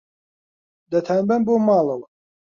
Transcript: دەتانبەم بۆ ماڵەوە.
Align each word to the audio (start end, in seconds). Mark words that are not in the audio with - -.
دەتانبەم 0.91 1.41
بۆ 1.47 1.53
ماڵەوە. 1.67 2.07